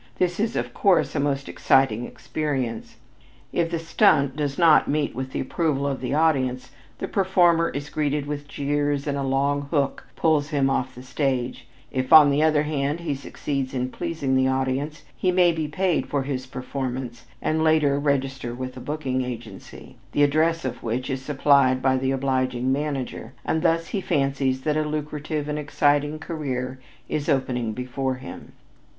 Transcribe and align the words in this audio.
This 0.17 0.39
is, 0.39 0.55
of 0.55 0.73
course, 0.73 1.13
a 1.13 1.19
most 1.19 1.47
exciting 1.47 2.05
experience. 2.07 2.95
If 3.53 3.69
the 3.69 3.77
"stunt" 3.77 4.35
does 4.35 4.57
not 4.57 4.87
meet 4.87 5.13
with 5.13 5.31
the 5.31 5.41
approval 5.41 5.85
of 5.85 6.01
the 6.01 6.11
audience, 6.15 6.71
the 6.97 7.07
performer 7.07 7.69
is 7.69 7.91
greeted 7.91 8.25
with 8.25 8.47
jeers 8.47 9.05
and 9.05 9.15
a 9.15 9.21
long 9.21 9.67
hook 9.69 10.07
pulls 10.15 10.49
him 10.49 10.71
off 10.71 10.95
the 10.95 11.03
stage; 11.03 11.67
if, 11.91 12.11
on 12.11 12.31
the 12.31 12.41
other 12.41 12.63
hand, 12.63 13.01
he 13.01 13.13
succeeds 13.13 13.75
in 13.75 13.91
pleasing 13.91 14.35
the 14.35 14.47
audience, 14.47 15.03
he 15.15 15.31
may 15.31 15.51
be 15.51 15.67
paid 15.67 16.07
for 16.07 16.23
his 16.23 16.47
performance 16.47 17.27
and 17.39 17.63
later 17.63 17.99
register 17.99 18.55
with 18.55 18.75
a 18.75 18.79
booking 18.81 19.21
agency, 19.23 19.97
the 20.13 20.23
address 20.23 20.65
of 20.65 20.81
which 20.81 21.11
is 21.11 21.21
supplied 21.21 21.79
by 21.79 21.95
the 21.95 22.09
obliging 22.09 22.71
manager, 22.71 23.33
and 23.45 23.61
thus 23.61 23.89
he 23.89 24.01
fancies 24.01 24.61
that 24.61 24.75
a 24.75 24.81
lucrative 24.81 25.47
and 25.47 25.59
exciting 25.59 26.17
career 26.17 26.79
is 27.07 27.29
opening 27.29 27.71
before 27.71 28.15
him. 28.15 28.53